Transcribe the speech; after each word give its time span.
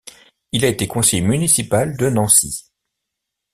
Il 0.51 0.65
a 0.65 0.67
été 0.67 0.87
conseiller 0.87 1.21
municipal 1.21 1.95
de 1.95 2.09
Nancy. 2.09 2.71